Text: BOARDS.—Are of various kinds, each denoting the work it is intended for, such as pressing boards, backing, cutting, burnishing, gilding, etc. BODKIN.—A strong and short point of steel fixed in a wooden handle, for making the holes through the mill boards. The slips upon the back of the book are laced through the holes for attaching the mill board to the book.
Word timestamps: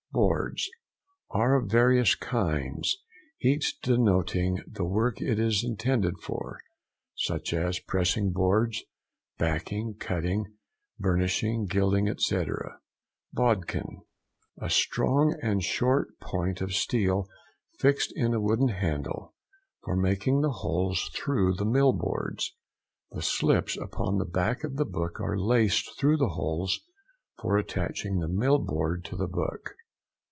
BOARDS.—Are 0.13 1.55
of 1.55 1.71
various 1.71 2.15
kinds, 2.15 2.97
each 3.39 3.79
denoting 3.79 4.61
the 4.67 4.83
work 4.83 5.21
it 5.21 5.39
is 5.39 5.63
intended 5.63 6.19
for, 6.21 6.59
such 7.15 7.53
as 7.53 7.79
pressing 7.79 8.33
boards, 8.33 8.83
backing, 9.37 9.95
cutting, 9.97 10.47
burnishing, 10.99 11.65
gilding, 11.65 12.09
etc. 12.09 12.81
BODKIN.—A 13.31 14.69
strong 14.69 15.33
and 15.41 15.63
short 15.63 16.09
point 16.19 16.59
of 16.59 16.73
steel 16.73 17.25
fixed 17.79 18.11
in 18.13 18.33
a 18.33 18.41
wooden 18.41 18.67
handle, 18.67 19.33
for 19.81 19.95
making 19.95 20.41
the 20.41 20.51
holes 20.59 21.09
through 21.15 21.53
the 21.53 21.65
mill 21.65 21.93
boards. 21.93 22.53
The 23.11 23.21
slips 23.21 23.77
upon 23.77 24.17
the 24.17 24.25
back 24.25 24.65
of 24.65 24.75
the 24.75 24.85
book 24.85 25.21
are 25.21 25.39
laced 25.39 25.97
through 25.97 26.17
the 26.17 26.27
holes 26.35 26.81
for 27.41 27.57
attaching 27.57 28.17
the 28.19 28.27
mill 28.27 28.59
board 28.59 29.05
to 29.05 29.15
the 29.15 29.27
book. 29.29 29.75